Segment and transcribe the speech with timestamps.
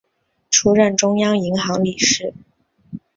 [0.49, 2.33] 出任中央银行理事。